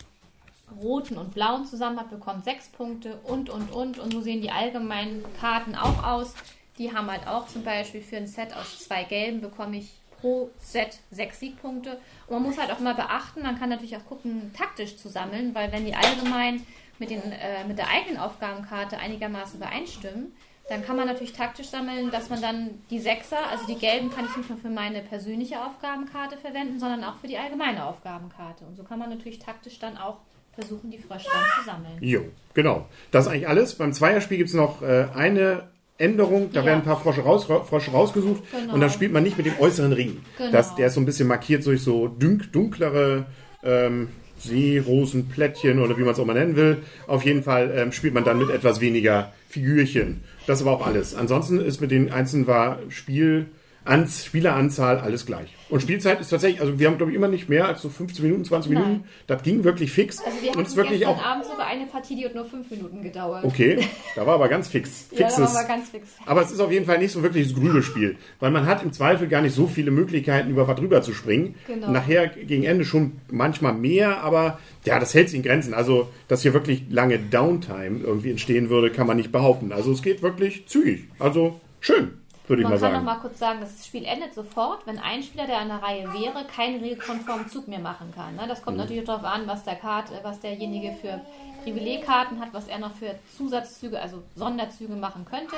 roten 0.81 1.17
und 1.17 1.33
blauen 1.33 1.65
zusammen 1.65 1.99
hat, 1.99 2.11
bekommt 2.11 2.45
sechs 2.45 2.69
Punkte 2.69 3.17
und, 3.25 3.49
und, 3.51 3.73
und. 3.73 3.99
Und 3.99 4.13
so 4.13 4.21
sehen 4.21 4.43
die 4.43 4.51
allgemeinen 4.51 5.25
Karten 5.41 5.75
auch 5.75 6.03
aus. 6.03 6.35
Die 6.79 6.95
haben 6.95 7.11
halt 7.11 7.27
auch 7.27 7.47
zum 7.47 7.65
Beispiel 7.65 8.03
für 8.03 8.17
ein 8.17 8.27
Set 8.27 8.55
aus 8.55 8.81
zwei 8.81 9.05
gelben 9.05 9.41
bekomme 9.41 9.79
ich 9.79 9.93
pro 10.21 10.51
Set 10.59 10.99
sechs 11.11 11.41
Siegpunkte. 11.41 11.99
Und 12.27 12.35
man 12.35 12.43
muss 12.43 12.59
halt 12.59 12.71
auch 12.71 12.81
mal 12.81 12.95
beachten, 12.95 13.43
man 13.43 13.59
kann 13.59 13.71
natürlich 13.71 13.97
auch 13.97 14.07
gucken, 14.07 14.53
taktisch 14.57 14.97
zu 14.97 15.09
sammeln, 15.09 15.55
weil 15.55 15.73
wenn 15.73 15.87
die 15.87 15.95
allgemein 15.95 16.67
mit, 16.99 17.11
den, 17.11 17.23
äh, 17.33 17.65
mit 17.65 17.79
der 17.79 17.89
eigenen 17.89 18.19
Aufgabenkarte 18.19 18.99
einigermaßen 18.99 19.61
übereinstimmen, 19.61 20.35
dann 20.69 20.85
kann 20.85 20.97
man 20.97 21.07
natürlich 21.07 21.33
taktisch 21.33 21.69
sammeln, 21.69 22.11
dass 22.11 22.29
man 22.29 22.41
dann 22.43 22.71
die 22.91 22.99
Sechser, 22.99 23.39
also 23.51 23.65
die 23.67 23.77
gelben, 23.79 24.11
kann 24.11 24.25
ich 24.25 24.37
nicht 24.37 24.51
nur 24.51 24.59
für 24.59 24.69
meine 24.69 25.01
persönliche 25.03 25.65
Aufgabenkarte 25.65 26.37
verwenden, 26.37 26.81
sondern 26.81 27.05
auch 27.05 27.17
für 27.21 27.29
die 27.29 27.39
allgemeine 27.39 27.85
Aufgabenkarte. 27.87 28.65
Und 28.65 28.77
so 28.77 28.83
kann 28.83 28.99
man 28.99 29.11
natürlich 29.11 29.39
taktisch 29.39 29.79
dann 29.79 29.97
auch 29.97 30.17
versuchen, 30.55 30.91
die 30.91 30.99
Frösche 30.99 31.29
dann 31.33 31.45
zu 31.59 31.65
sammeln. 31.71 31.99
Jo, 32.01 32.23
genau. 32.55 32.87
Das 33.11 33.27
ist 33.27 33.33
eigentlich 33.33 33.49
alles. 33.49 33.75
Beim 33.75 33.93
Zweierspiel 33.93 34.39
gibt 34.39 34.49
es 34.49 34.57
noch 34.57 34.83
äh, 34.83 35.07
eine 35.15 35.69
Änderung. 35.99 36.51
Da 36.53 36.61
Ja. 36.61 36.67
werden 36.67 36.79
ein 36.81 36.85
paar 36.85 36.99
Frosche, 37.01 37.21
raus, 37.21 37.45
Frosche 37.45 37.91
rausgesucht. 37.93 38.43
Genau. 38.51 38.75
Und 38.75 38.81
dann 38.81 38.91
spielt 38.91 39.13
man 39.13 39.23
nicht 39.23 39.37
mit 39.37 39.47
dem 39.47 39.59
äußeren 39.61 39.93
Ring. 39.93 40.23
Genau. 40.39 40.51
Das, 40.51 40.75
der 40.75 40.89
ist 40.89 40.95
so 40.95 41.01
ein 41.01 41.07
bisschen 41.07 41.29
markiert 41.29 41.65
durch 41.65 41.83
so 41.83 42.09
dunk, 42.09 42.53
dunklere 42.53 43.27
ähm, 43.63 44.09
Seerosenplättchen 44.39 45.79
oder 45.81 45.97
wie 45.97 46.03
man 46.03 46.13
es 46.13 46.19
auch 46.21 46.27
mal 46.27 46.35
nennen 46.35 46.57
will. 46.57 46.79
Auf 47.07 47.25
jeden 47.25 47.43
Fall 47.43 47.73
ähm, 47.77 47.93
spielt 47.93 48.15
man 48.15 48.25
dann 48.25 48.39
mit 48.39 48.51
etwas 48.51 48.81
weniger 48.81 49.33
Figürchen. 49.57 50.21
Das 50.47 50.61
aber 50.61 50.73
auch 50.73 50.87
alles. 50.87 51.15
Ansonsten 51.15 51.59
ist 51.59 51.81
mit 51.81 51.91
den 51.91 52.13
einzelnen 52.13 52.47
war 52.47 52.79
Spiel, 52.91 53.47
Ans, 53.87 54.25
Spieleranzahl 54.25 54.99
alles 54.99 55.27
gleich. 55.27 55.55
Und 55.69 55.81
Spielzeit 55.81 56.21
ist 56.21 56.29
tatsächlich, 56.29 56.61
also 56.61 56.79
wir 56.79 56.87
haben 56.87 56.97
glaube 56.97 57.11
ich 57.13 57.17
immer 57.17 57.29
nicht 57.29 57.49
mehr 57.49 57.67
als 57.67 57.83
so 57.83 57.89
15 57.89 58.25
Minuten, 58.25 58.45
20 58.45 58.73
Nein. 58.73 58.83
Minuten. 58.83 59.05
Das 59.27 59.43
ging 59.43 59.65
wirklich 59.65 59.91
fix. 59.91 60.19
Also 60.25 60.43
wir 60.43 60.51
und 60.51 60.59
hatten 60.59 60.77
wirklich 60.77 61.07
auch 61.07 61.25
Abend 61.25 61.45
sogar 61.45 61.67
eine 61.67 61.87
Partie, 61.87 62.17
die 62.17 62.25
hat 62.25 62.35
nur 62.35 62.45
fünf 62.45 62.71
Minuten 62.71 63.03
gedauert. 63.03 63.45
Okay, 63.45 63.79
da 64.17 64.27
war 64.27 64.35
aber 64.35 64.49
ganz 64.49 64.69
fix. 64.69 65.09
Ja, 65.11 65.19
da 65.19 65.25
Fixes. 65.25 65.55
waren 65.55 65.65
wir 65.65 65.69
ganz 65.69 65.91
fix. 65.91 66.09
aber 66.25 66.43
es 66.43 66.53
ist 66.53 66.61
auf 66.61 66.71
jeden 66.71 66.87
Fall 66.87 66.99
nicht 66.99 67.13
so 67.13 67.23
wirklich 67.23 67.49
das 67.49 67.57
Grübelspiel, 67.57 68.17
weil 68.39 68.51
man 68.51 68.67
hat 68.67 68.83
im 68.83 68.93
Zweifel 68.93 69.27
gar 69.29 69.43
nicht 69.43 69.55
so 69.55 69.67
viele 69.67 69.91
Möglichkeiten, 69.91 70.51
über 70.51 70.69
was 70.69 70.77
drüber 70.77 71.03
zu 71.03 71.13
springen. 71.13 71.57
Genau. 71.67 71.91
Nachher 71.91 72.29
gegen 72.29 72.63
Ende 72.63 72.85
schon 72.85 73.13
manchmal 73.31 73.75
mehr, 73.75 74.21
aber 74.23 74.59
ja, 74.85 75.01
das 75.01 75.15
hält 75.15 75.31
sich 75.31 75.39
in 75.39 75.43
Grenzen. 75.43 75.75
Also, 75.75 76.09
dass 76.29 76.43
hier 76.43 76.55
wirklich 76.55 76.85
lange 76.91 77.19
Downtime 77.19 78.01
irgendwie 78.05 78.31
entstehen 78.31 78.71
würde, 78.71 78.91
kann 78.91 79.07
man 79.07 79.17
nicht 79.17 79.33
behaupten. 79.33 79.73
Also, 79.73 79.93
es 79.93 80.03
geht 80.03 80.23
wirklich 80.23 80.67
zügig. 80.67 81.09
Also, 81.19 81.61
schön, 81.81 82.13
würde 82.49 82.63
ich 82.63 82.69
Man 82.69 82.75
mal 82.75 82.81
kann 82.81 82.93
noch 82.93 82.99
sagen. 82.99 83.05
mal 83.05 83.21
kurz 83.21 83.39
sagen, 83.39 83.61
das 83.61 83.87
Spiel 83.87 84.05
endet 84.05 84.35
sofort, 84.35 84.87
wenn 84.87 84.99
ein 84.99 85.23
Spieler, 85.23 85.47
der 85.47 85.59
an 85.59 85.69
der 85.69 85.83
Reihe 85.83 86.13
wäre, 86.13 86.45
keinen 86.47 86.81
regelkonformen 86.83 87.49
Zug 87.49 87.69
mehr 87.69 87.79
machen 87.81 88.13
kann. 88.15 88.35
Ne? 88.37 88.47
Das 88.49 88.61
Mhm. 88.61 88.65
kommt 88.65 88.77
natürlich 88.79 89.05
darauf 89.05 89.25
an, 89.25 89.47
was 89.47 89.65
der 89.65 89.77
Karte, 89.77 90.19
was 90.23 90.41
derjenige 90.41 90.93
für 90.93 91.21
Privilegkarten 91.65 92.41
hat, 92.41 92.53
was 92.53 92.69
er 92.69 92.79
noch 92.79 92.93
für 92.93 93.19
Zusatzzüge, 93.37 94.01
also 94.01 94.23
Sonderzüge 94.35 94.95
machen 94.95 95.25
könnte. 95.25 95.57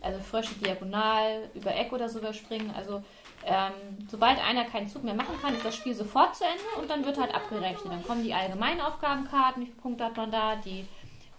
Also 0.00 0.20
Frösche 0.20 0.54
diagonal 0.56 1.48
über 1.54 1.74
Eck 1.74 1.92
oder 1.92 2.08
so 2.08 2.18
überspringen. 2.18 2.70
Also 2.76 3.02
ähm, 3.46 3.72
sobald 4.08 4.38
einer 4.38 4.64
keinen 4.64 4.86
Zug 4.88 5.02
mehr 5.02 5.14
machen 5.14 5.34
kann, 5.42 5.54
ist 5.54 5.64
das 5.64 5.74
Spiel 5.74 5.94
sofort 5.94 6.36
zu 6.36 6.44
Ende 6.44 6.80
und 6.80 6.90
dann 6.90 7.04
wird 7.04 7.18
halt 7.18 7.34
abgerechnet. 7.34 7.90
Dann 7.92 8.04
kommen 8.06 8.22
die 8.22 8.34
allgemeinen 8.34 8.80
Aufgabenkarten, 8.82 9.62
wie 9.62 9.66
viele 9.66 9.78
Punkte 9.80 10.04
hat 10.04 10.16
man 10.16 10.30
da, 10.30 10.56
die, 10.56 10.86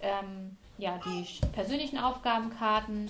ähm, 0.02 0.58
ja, 0.78 1.00
die 1.06 1.26
persönlichen 1.54 1.98
Aufgabenkarten, 2.00 3.10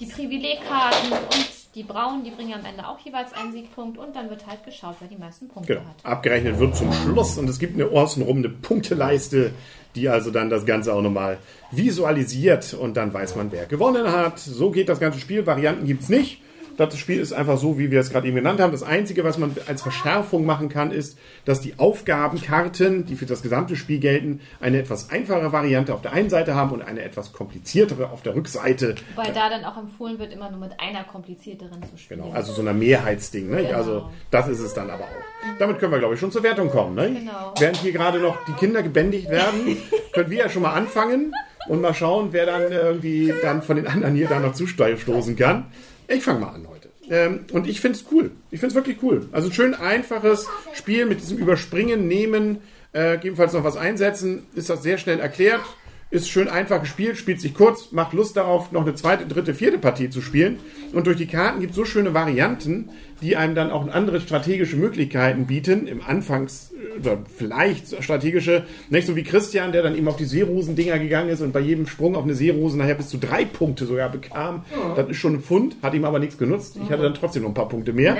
die 0.00 0.06
Privilegkarten 0.06 1.12
und 1.12 1.48
die 1.74 1.82
Braunen, 1.84 2.22
die 2.22 2.30
bringen 2.30 2.52
am 2.52 2.64
Ende 2.66 2.86
auch 2.86 2.98
jeweils 3.00 3.32
einen 3.32 3.52
Siegpunkt 3.52 3.96
und 3.96 4.14
dann 4.14 4.28
wird 4.28 4.46
halt 4.46 4.62
geschaut, 4.64 4.96
wer 5.00 5.08
die 5.08 5.16
meisten 5.16 5.48
Punkte 5.48 5.74
Genau. 5.76 5.86
hat. 5.88 6.04
Abgerechnet 6.04 6.58
wird 6.58 6.76
zum 6.76 6.92
Schluss 6.92 7.38
und 7.38 7.48
es 7.48 7.58
gibt 7.58 7.74
eine 7.80 7.86
außenrum 7.90 8.38
eine 8.38 8.50
Punkteleiste, 8.50 9.52
die 9.94 10.08
also 10.08 10.30
dann 10.30 10.50
das 10.50 10.66
Ganze 10.66 10.92
auch 10.92 11.00
nochmal 11.00 11.38
visualisiert 11.70 12.74
und 12.74 12.96
dann 12.96 13.12
weiß 13.14 13.36
man, 13.36 13.50
wer 13.52 13.64
gewonnen 13.66 14.10
hat. 14.12 14.38
So 14.38 14.70
geht 14.70 14.88
das 14.90 15.00
ganze 15.00 15.18
Spiel. 15.18 15.46
Varianten 15.46 15.86
gibt 15.86 16.02
es 16.02 16.08
nicht. 16.10 16.41
Das 16.76 16.96
Spiel 16.96 17.20
ist 17.20 17.32
einfach 17.32 17.58
so, 17.58 17.78
wie 17.78 17.90
wir 17.90 18.00
es 18.00 18.10
gerade 18.10 18.26
eben 18.26 18.36
genannt 18.36 18.60
haben. 18.60 18.72
Das 18.72 18.82
Einzige, 18.82 19.24
was 19.24 19.38
man 19.38 19.54
als 19.66 19.82
Verschärfung 19.82 20.44
machen 20.44 20.68
kann, 20.68 20.90
ist, 20.90 21.18
dass 21.44 21.60
die 21.60 21.78
Aufgabenkarten, 21.78 23.06
die 23.06 23.16
für 23.16 23.26
das 23.26 23.42
gesamte 23.42 23.76
Spiel 23.76 23.98
gelten, 23.98 24.40
eine 24.60 24.78
etwas 24.78 25.10
einfache 25.10 25.52
Variante 25.52 25.94
auf 25.94 26.02
der 26.02 26.12
einen 26.12 26.30
Seite 26.30 26.54
haben 26.54 26.72
und 26.72 26.82
eine 26.82 27.02
etwas 27.02 27.32
kompliziertere 27.32 28.10
auf 28.10 28.22
der 28.22 28.34
Rückseite. 28.34 28.94
Weil 29.16 29.32
da 29.32 29.48
dann 29.48 29.64
auch 29.64 29.76
empfohlen 29.76 30.18
wird, 30.18 30.32
immer 30.32 30.50
nur 30.50 30.60
mit 30.60 30.78
einer 30.80 31.04
komplizierteren 31.04 31.82
zu 31.82 31.98
spielen. 31.98 32.22
Genau, 32.22 32.34
also 32.34 32.52
so 32.52 32.62
einer 32.62 32.72
Mehrheitsding. 32.72 33.50
Ne? 33.50 33.64
Genau. 33.64 33.76
Also 33.76 34.10
das 34.30 34.48
ist 34.48 34.60
es 34.60 34.74
dann 34.74 34.90
aber 34.90 35.04
auch. 35.04 35.58
Damit 35.58 35.78
können 35.78 35.92
wir, 35.92 35.98
glaube 35.98 36.14
ich, 36.14 36.20
schon 36.20 36.30
zur 36.30 36.42
Wertung 36.42 36.70
kommen. 36.70 36.94
Ne? 36.94 37.12
Genau. 37.12 37.54
Während 37.58 37.76
hier 37.78 37.92
gerade 37.92 38.18
noch 38.18 38.44
die 38.46 38.52
Kinder 38.52 38.82
gebändigt 38.82 39.28
werden, 39.28 39.76
können 40.12 40.30
wir 40.30 40.38
ja 40.38 40.48
schon 40.48 40.62
mal 40.62 40.74
anfangen 40.74 41.34
und 41.68 41.80
mal 41.80 41.94
schauen, 41.94 42.28
wer 42.32 42.46
dann 42.46 42.72
irgendwie 42.72 43.32
dann 43.42 43.62
von 43.62 43.76
den 43.76 43.86
anderen 43.86 44.14
hier 44.14 44.28
dann 44.28 44.42
noch 44.42 44.52
zustoßen 44.52 45.36
kann. 45.36 45.66
Ich 46.08 46.22
fange 46.22 46.40
mal 46.40 46.54
an 46.54 46.66
heute. 46.68 46.88
Ähm, 47.08 47.46
und 47.52 47.66
ich 47.66 47.80
finde 47.80 47.98
es 47.98 48.04
cool. 48.12 48.30
Ich 48.50 48.60
finde 48.60 48.72
es 48.72 48.74
wirklich 48.74 49.02
cool. 49.02 49.28
Also 49.32 49.48
ein 49.48 49.52
schön 49.52 49.74
einfaches 49.74 50.48
Spiel 50.72 51.06
mit 51.06 51.20
diesem 51.20 51.38
Überspringen, 51.38 52.06
Nehmen, 52.08 52.58
äh, 52.92 53.12
gegebenenfalls 53.12 53.52
noch 53.52 53.64
was 53.64 53.76
einsetzen, 53.76 54.46
ist 54.54 54.70
das 54.70 54.82
sehr 54.82 54.98
schnell 54.98 55.20
erklärt. 55.20 55.62
Ist 56.12 56.28
schön 56.28 56.46
einfach 56.46 56.82
gespielt, 56.82 57.16
spielt 57.16 57.40
sich 57.40 57.54
kurz, 57.54 57.90
macht 57.90 58.12
Lust 58.12 58.36
darauf, 58.36 58.70
noch 58.70 58.82
eine 58.82 58.94
zweite, 58.94 59.24
dritte, 59.24 59.54
vierte 59.54 59.78
Partie 59.78 60.10
zu 60.10 60.20
spielen. 60.20 60.58
Und 60.92 61.06
durch 61.06 61.16
die 61.16 61.26
Karten 61.26 61.60
gibt 61.60 61.70
es 61.70 61.76
so 61.76 61.86
schöne 61.86 62.12
Varianten, 62.12 62.90
die 63.22 63.34
einem 63.34 63.54
dann 63.54 63.70
auch 63.70 63.88
andere 63.88 64.20
strategische 64.20 64.76
Möglichkeiten 64.76 65.46
bieten. 65.46 65.86
Im 65.86 66.02
Anfangs, 66.02 66.70
oder 67.00 67.16
vielleicht 67.34 68.04
strategische, 68.04 68.64
nicht 68.90 69.06
so 69.06 69.16
wie 69.16 69.22
Christian, 69.22 69.72
der 69.72 69.82
dann 69.82 69.96
eben 69.96 70.06
auf 70.06 70.16
die 70.16 70.26
Seerosen-Dinger 70.26 70.98
gegangen 70.98 71.30
ist 71.30 71.40
und 71.40 71.54
bei 71.54 71.60
jedem 71.60 71.86
Sprung 71.86 72.14
auf 72.14 72.24
eine 72.24 72.34
Seerose 72.34 72.76
nachher 72.76 72.96
bis 72.96 73.08
zu 73.08 73.16
drei 73.16 73.46
Punkte 73.46 73.86
sogar 73.86 74.10
bekam. 74.10 74.66
Das 74.94 75.08
ist 75.08 75.16
schon 75.16 75.36
ein 75.36 75.40
Pfund, 75.40 75.76
hat 75.82 75.94
ihm 75.94 76.04
aber 76.04 76.18
nichts 76.18 76.36
genutzt. 76.36 76.76
Ich 76.84 76.90
hatte 76.90 77.04
dann 77.04 77.14
trotzdem 77.14 77.44
noch 77.44 77.50
ein 77.52 77.54
paar 77.54 77.70
Punkte 77.70 77.94
mehr. 77.94 78.18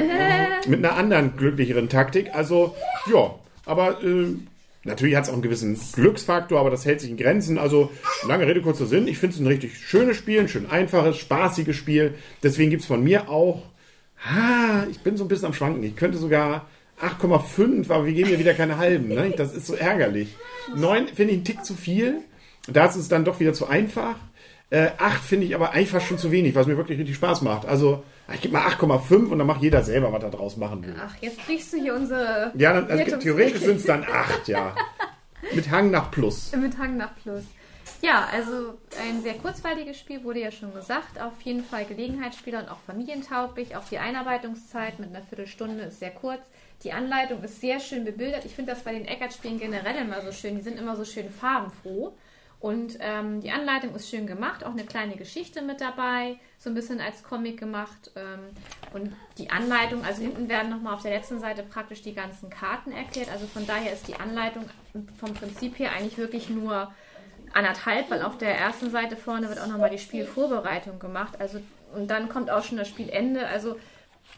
Mit 0.67 0.79
einer 0.79 0.97
anderen 0.97 1.37
glücklicheren 1.37 1.91
Taktik. 1.91 2.31
Also, 2.33 2.75
ja, 3.13 3.35
aber 3.67 4.03
äh, 4.03 4.35
Natürlich 4.85 5.15
hat 5.15 5.25
es 5.25 5.31
auch 5.31 5.35
einen 5.35 5.43
gewissen 5.43 5.79
Glücksfaktor, 5.93 6.59
aber 6.59 6.71
das 6.71 6.85
hält 6.85 7.01
sich 7.01 7.11
in 7.11 7.17
Grenzen. 7.17 7.57
Also, 7.57 7.91
lange 8.27 8.47
Rede, 8.47 8.63
kurzer 8.63 8.87
Sinn. 8.87 9.07
Ich 9.07 9.19
finde 9.19 9.35
es 9.35 9.41
ein 9.41 9.47
richtig 9.47 9.79
schönes 9.79 10.17
Spiel, 10.17 10.41
ein 10.41 10.49
schön 10.49 10.69
einfaches, 10.69 11.19
spaßiges 11.19 11.77
Spiel. 11.77 12.15
Deswegen 12.43 12.71
gibt 12.71 12.83
es 12.83 12.89
von 12.89 13.03
mir 13.03 13.29
auch, 13.29 13.63
ah, 14.25 14.85
ich 14.91 15.01
bin 15.01 15.17
so 15.17 15.25
ein 15.25 15.29
bisschen 15.29 15.47
am 15.47 15.55
Schwanken. 15.55 15.85
Ich 15.85 15.95
könnte 15.95 16.19
sogar 16.19 16.67
8,5, 17.01 17.91
aber 17.91 18.07
wir 18.07 18.13
geben 18.13 18.31
ja 18.31 18.39
wieder 18.39 18.55
keine 18.55 18.77
halben. 18.77 19.09
Ne? 19.09 19.33
Das 19.37 19.55
ist 19.55 19.67
so 19.67 19.75
ärgerlich. 19.75 20.37
9 20.77 21.09
finde 21.09 21.33
ich 21.33 21.39
einen 21.39 21.45
Tick 21.45 21.65
zu 21.65 21.75
viel. 21.75 22.19
Da 22.69 22.87
ist 22.87 22.97
es 22.97 23.09
dann 23.09 23.25
doch 23.25 23.41
wieder 23.41 23.53
zu 23.53 23.67
einfach. 23.67 24.17
Äh, 24.73 24.93
8 24.97 25.23
finde 25.23 25.47
ich 25.47 25.55
aber 25.55 25.73
eigentlich 25.73 25.91
fast 25.91 26.07
schon 26.07 26.17
zu 26.17 26.31
wenig, 26.33 26.55
was 26.55 26.67
mir 26.67 26.79
wirklich 26.79 26.99
richtig 26.99 27.17
Spaß 27.17 27.43
macht. 27.43 27.67
Also, 27.67 28.03
ich 28.33 28.41
gebe 28.41 28.55
mal 28.55 28.67
8,5 28.67 29.29
und 29.29 29.37
dann 29.37 29.47
macht 29.47 29.61
jeder 29.61 29.83
selber, 29.83 30.11
was 30.15 30.23
er 30.23 30.31
draus 30.31 30.57
machen 30.57 30.83
will. 30.83 30.95
Ach, 30.99 31.15
jetzt 31.21 31.45
brichst 31.45 31.75
du 31.75 31.77
hier 31.77 31.95
unsere 31.95 32.53
Ja, 32.57 32.73
dann, 32.73 32.91
also 32.91 33.19
theoretisch 33.19 33.61
sind 33.61 33.77
es 33.77 33.85
dann 33.85 34.03
8, 34.11 34.49
ja. 34.49 34.75
Mit 35.55 35.71
Hang 35.71 35.91
nach 35.91 36.11
Plus. 36.11 36.53
Mit 36.57 36.79
Hang 36.79 36.97
nach 36.97 37.15
Plus. 37.23 37.45
Ja, 38.01 38.27
also 38.33 38.79
ein 38.99 39.23
sehr 39.23 39.35
kurzweiliges 39.35 39.99
Spiel, 39.99 40.25
wurde 40.25 40.41
ja 40.41 40.51
schon 40.51 40.73
gesagt. 40.73 41.21
Auf 41.21 41.39
jeden 41.43 41.63
Fall 41.63 41.85
Gelegenheitsspieler 41.85 42.61
und 42.61 42.71
auch 42.71 42.81
familientauglich. 42.87 43.77
Auch 43.77 43.85
die 43.91 43.99
Einarbeitungszeit 43.99 44.99
mit 44.99 45.11
einer 45.11 45.23
Viertelstunde 45.23 45.85
ist 45.85 45.99
sehr 45.99 46.13
kurz. 46.13 46.41
Die 46.83 46.93
Anleitung 46.93 47.43
ist 47.45 47.61
sehr 47.61 47.79
schön 47.79 48.07
bebildert. 48.07 48.47
Ich 48.47 48.55
finde 48.55 48.73
das 48.73 48.83
bei 48.85 48.93
den 48.95 49.05
Eckert-Spielen 49.05 49.61
generell 49.61 49.97
immer 49.97 50.23
so 50.23 50.33
schön. 50.33 50.57
Die 50.57 50.63
sind 50.63 50.79
immer 50.79 50.97
so 50.97 51.05
schön 51.05 51.29
farbenfroh. 51.29 52.15
Und 52.63 52.99
ähm, 53.01 53.41
die 53.41 53.51
Anleitung 53.51 53.93
ist 53.97 54.09
schön 54.09 54.29
gemacht, 54.29 54.63
auch 54.65 54.71
eine 54.71 54.85
kleine 54.85 55.17
Geschichte 55.17 55.63
mit 55.63 55.81
dabei, 55.81 56.39
so 56.59 56.71
ein 56.71 56.75
bisschen 56.75 57.01
als 57.01 57.25
Comic 57.25 57.59
gemacht. 57.59 58.13
Ähm, 58.15 58.39
und 58.93 59.13
die 59.37 59.51
Anleitung, 59.51 60.05
also 60.05 60.23
hinten 60.23 60.49
werden 60.49 60.71
nochmal 60.71 60.95
auf 60.95 61.03
der 61.03 61.11
letzten 61.11 61.41
Seite 61.41 61.65
praktisch 61.65 62.03
die 62.03 62.15
ganzen 62.15 62.51
Karten 62.51 62.93
erklärt. 62.93 63.31
Also 63.33 63.49
von 63.49 63.67
daher 63.67 63.93
ist 63.93 64.07
die 64.07 64.15
Anleitung 64.15 64.67
vom 65.19 65.35
Prinzip 65.35 65.81
her 65.81 65.91
eigentlich 65.91 66.19
wirklich 66.19 66.51
nur 66.51 66.95
anderthalb, 67.53 68.09
weil 68.13 68.23
auf 68.23 68.39
der 68.39 68.57
ersten 68.57 68.93
Seite 68.93 69.17
vorne 69.17 69.49
wird 69.49 69.59
auch 69.59 69.67
nochmal 69.67 69.91
die 69.91 69.99
Spielvorbereitung 69.99 71.01
gemacht. 71.01 71.41
Also, 71.41 71.59
und 71.97 72.09
dann 72.13 72.29
kommt 72.29 72.49
auch 72.49 72.63
schon 72.63 72.79
das 72.79 72.87
Spielende. 72.87 73.45
Also 73.49 73.75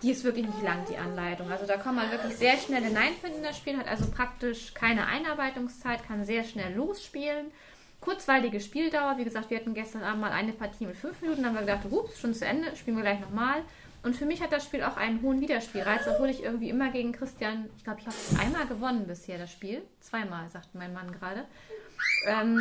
die 0.02 0.12
ist 0.12 0.24
wirklich 0.24 0.46
nicht 0.46 0.62
lang, 0.62 0.86
die 0.90 0.96
Anleitung. 0.96 1.52
Also 1.52 1.66
da 1.66 1.76
kann 1.76 1.94
man 1.94 2.10
wirklich 2.10 2.34
sehr 2.38 2.56
schnell 2.56 2.84
hineinfinden 2.84 3.40
in 3.40 3.44
das 3.44 3.58
Spiel, 3.58 3.76
hat 3.76 3.86
also 3.86 4.10
praktisch 4.10 4.72
keine 4.72 5.08
Einarbeitungszeit, 5.08 6.06
kann 6.08 6.24
sehr 6.24 6.42
schnell 6.44 6.74
losspielen. 6.74 7.52
Kurzweilige 8.04 8.60
Spieldauer, 8.60 9.16
wie 9.16 9.24
gesagt, 9.24 9.48
wir 9.48 9.56
hatten 9.56 9.72
gestern 9.72 10.02
Abend 10.02 10.20
mal 10.20 10.30
eine 10.30 10.52
Partie 10.52 10.84
mit 10.84 10.94
fünf 10.94 11.22
Minuten, 11.22 11.42
dann 11.42 11.56
haben 11.56 11.66
wir 11.66 11.74
gedacht, 11.74 11.90
ups, 11.90 12.20
schon 12.20 12.34
zu 12.34 12.44
Ende, 12.44 12.76
spielen 12.76 12.98
wir 12.98 13.02
gleich 13.02 13.18
nochmal. 13.18 13.62
Und 14.02 14.14
für 14.14 14.26
mich 14.26 14.42
hat 14.42 14.52
das 14.52 14.64
Spiel 14.64 14.82
auch 14.82 14.98
einen 14.98 15.22
hohen 15.22 15.40
Wiederspielreiz, 15.40 16.06
obwohl 16.06 16.28
ich 16.28 16.42
irgendwie 16.42 16.68
immer 16.68 16.90
gegen 16.90 17.12
Christian, 17.12 17.70
ich 17.78 17.84
glaube, 17.84 18.00
ich 18.00 18.06
habe 18.06 18.44
einmal 18.44 18.66
gewonnen 18.66 19.06
bisher, 19.06 19.38
das 19.38 19.50
Spiel. 19.50 19.82
Zweimal, 20.00 20.50
sagt 20.50 20.74
mein 20.74 20.92
Mann 20.92 21.10
gerade. 21.12 21.46
Ähm, 22.26 22.60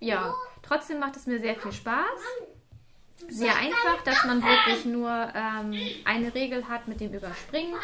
ja, 0.00 0.34
trotzdem 0.60 0.98
macht 0.98 1.16
es 1.16 1.26
mir 1.26 1.40
sehr 1.40 1.56
viel 1.56 1.72
Spaß. 1.72 2.20
Sehr 3.30 3.56
einfach, 3.56 4.02
dass 4.04 4.24
man 4.24 4.42
wirklich 4.42 4.84
nur 4.84 5.08
ähm, 5.08 5.74
eine 6.04 6.34
Regel 6.34 6.68
hat 6.68 6.88
mit 6.88 7.00
dem 7.00 7.12
Überspringen 7.12 7.74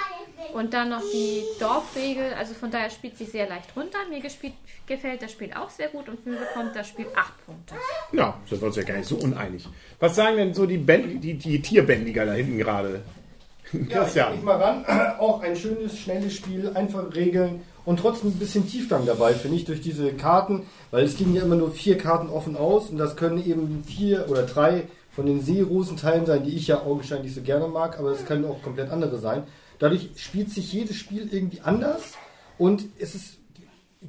und 0.53 0.75
dann 0.75 0.91
noch 0.91 1.03
die 1.13 1.43
Dorfregel. 1.61 2.35
Also 2.39 2.55
von 2.55 2.71
daher 2.71 2.91
spielt 2.91 3.17
sich 3.17 3.31
sehr 3.31 3.49
leicht 3.49 3.75
runter. 3.77 3.99
Mir 4.11 4.21
gespielt, 4.21 4.55
gefällt 4.87 5.23
das 5.23 5.33
Spiel 5.33 5.53
auch 5.53 5.71
sehr 5.71 5.89
gut 5.89 6.09
und 6.09 6.27
mir 6.27 6.37
bekommt 6.37 6.75
das 6.75 6.89
Spiel 6.89 7.07
8 7.15 7.47
Punkte. 7.47 7.75
Ja, 8.13 8.39
sind 8.49 8.61
wir 8.61 8.67
uns 8.67 8.77
ja 8.77 8.83
gar 8.83 8.97
nicht 8.97 9.09
so 9.09 9.17
uneinig. 9.17 9.67
Was 10.01 10.17
sagen 10.17 10.37
denn 10.37 10.55
so 10.55 10.67
die, 10.67 10.79
Bänd 10.79 11.23
die, 11.23 11.35
die 11.35 11.63
Tierbändiger 11.63 12.27
da 12.27 12.33
hinten 12.33 12.59
gerade? 12.59 13.03
Ja, 13.73 14.03
Christian. 14.03 14.35
ich 14.35 14.43
mal 14.43 14.57
ran. 14.57 14.85
Auch 15.19 15.43
ein 15.43 15.57
schönes, 15.57 15.99
schnelles 15.99 16.35
Spiel, 16.35 16.71
einfache 16.75 17.15
Regeln 17.15 17.63
und 17.85 18.01
trotzdem 18.01 18.31
ein 18.31 18.39
bisschen 18.39 18.69
Tiefgang 18.69 19.07
dabei, 19.07 19.33
finde 19.33 19.57
ich, 19.57 19.65
durch 19.65 19.81
diese 19.81 20.13
Karten, 20.13 20.67
weil 20.91 21.05
es 21.05 21.19
liegen 21.19 21.35
ja 21.35 21.43
immer 21.43 21.57
nur 21.57 21.71
vier 21.71 21.99
Karten 21.99 22.29
offen 22.29 22.57
aus 22.57 22.91
und 22.91 22.99
das 22.99 23.17
können 23.17 23.45
eben 23.45 23.85
vier 23.85 24.27
oder 24.29 24.43
drei 24.43 24.85
von 25.17 25.27
den 25.27 25.41
Seerosenteilen 25.41 26.27
sein, 26.27 26.45
die 26.45 26.55
ich 26.55 26.69
ja 26.69 26.83
augenscheinlich 26.83 27.35
so 27.35 27.41
gerne 27.41 27.67
mag, 27.67 27.99
aber 27.99 28.11
es 28.11 28.27
können 28.27 28.45
auch 28.45 28.63
komplett 28.63 28.91
andere 28.91 29.19
sein. 29.19 29.45
Dadurch 29.79 30.11
spielt 30.17 30.51
sich 30.51 30.73
jedes 30.73 30.97
Spiel 30.97 31.29
irgendwie 31.33 31.63
anders 31.63 32.13
und 32.59 32.85
es 32.99 33.15
ist 33.15 33.39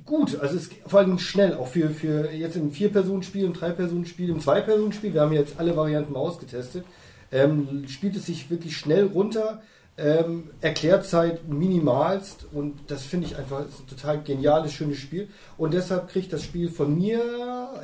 gut, 0.05 0.37
also 0.39 0.57
es 0.57 0.63
ist 0.63 0.73
vor 0.85 0.99
allem 0.99 1.17
schnell, 1.17 1.55
auch 1.55 1.67
für, 1.67 1.89
für 1.89 2.29
jetzt 2.31 2.57
im 2.57 2.71
Vier-Personen-Spiel, 2.71 3.45
im 3.45 3.53
Drei-Personen-Spiel, 3.53 4.29
im 4.29 4.41
Zwei-Personen-Spiel, 4.41 5.13
wir 5.13 5.21
haben 5.21 5.31
jetzt 5.31 5.59
alle 5.59 5.77
Varianten 5.77 6.11
mal 6.11 6.19
ausgetestet, 6.19 6.85
ähm, 7.31 7.87
spielt 7.87 8.17
es 8.17 8.25
sich 8.25 8.49
wirklich 8.49 8.75
schnell 8.75 9.05
runter, 9.05 9.61
ähm, 9.97 10.51
Erklärzeit 10.59 11.47
minimalst 11.47 12.47
und 12.51 12.79
das 12.87 13.03
finde 13.03 13.27
ich 13.27 13.37
einfach 13.37 13.61
ein 13.61 13.87
total 13.89 14.21
geniales, 14.21 14.73
schönes 14.73 14.97
Spiel 14.97 15.29
und 15.57 15.73
deshalb 15.73 16.09
kriegt 16.09 16.33
das 16.33 16.43
Spiel 16.43 16.69
von 16.69 16.93
mir, 16.93 17.19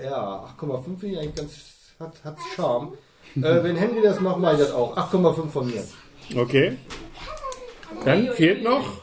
ja, 0.04 0.54
8,5 0.60 0.84
finde 1.00 1.08
ich 1.08 1.18
eigentlich 1.20 1.36
ganz, 1.36 1.54
hat, 2.00 2.24
hat 2.26 2.38
Charme. 2.56 2.98
Äh, 3.36 3.64
wenn 3.64 3.76
Henry 3.76 4.02
das 4.02 4.20
macht, 4.20 4.40
mache 4.40 4.54
ich 4.54 4.60
das 4.60 4.72
auch. 4.72 4.96
8,5 4.98 5.50
von 5.50 5.68
mir. 5.68 5.84
Okay. 6.36 6.78
Dann 8.06 8.32
fehlt 8.34 8.64
noch 8.64 9.02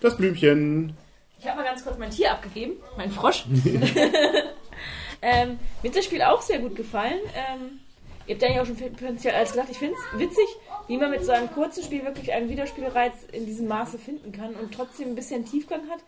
das 0.00 0.16
Blümchen. 0.16 0.96
Ich 1.40 1.46
habe 1.46 1.58
mal 1.58 1.64
ganz 1.64 1.84
kurz 1.84 1.98
mein 1.98 2.10
Tier 2.10 2.32
abgegeben, 2.32 2.74
mein 2.96 3.10
Frosch. 3.10 3.44
ähm, 5.22 5.58
mir 5.82 5.90
hat 5.90 5.96
das 5.96 6.04
Spiel 6.04 6.22
auch 6.22 6.40
sehr 6.40 6.60
gut 6.60 6.76
gefallen. 6.76 7.18
Ähm, 7.34 7.80
ihr 8.26 8.34
habt 8.34 8.42
ja 8.42 8.48
eigentlich 8.48 8.60
auch 8.60 8.66
schon 8.66 8.92
potenziell 8.92 9.34
alles 9.34 9.50
gesagt. 9.50 9.70
Ich 9.70 9.78
finde 9.78 9.96
es 9.96 10.20
witzig, 10.20 10.46
wie 10.86 10.96
man 10.98 11.10
mit 11.10 11.24
so 11.24 11.32
einem 11.32 11.50
kurzen 11.50 11.82
Spiel 11.82 12.04
wirklich 12.04 12.32
einen 12.32 12.48
Wiederspielreiz 12.48 13.14
in 13.32 13.46
diesem 13.46 13.66
Maße 13.68 13.98
finden 13.98 14.32
kann 14.32 14.54
und 14.54 14.72
trotzdem 14.72 15.08
ein 15.08 15.14
bisschen 15.14 15.44
Tiefgang 15.44 15.82
hat. 15.90 16.00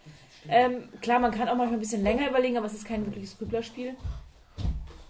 Ähm, 0.48 0.88
klar, 1.00 1.20
man 1.20 1.30
kann 1.30 1.48
auch 1.48 1.56
manchmal 1.56 1.78
ein 1.78 1.80
bisschen 1.80 2.02
länger 2.02 2.28
überlegen, 2.28 2.56
aber 2.56 2.66
es 2.66 2.74
ist 2.74 2.86
kein 2.86 3.04
wirkliches 3.06 3.38
Grüblerspiel. 3.38 3.96